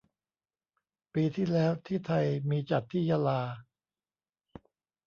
[1.13, 3.41] ปีที่แล้วที่ไทยมีจัดที่ยะลา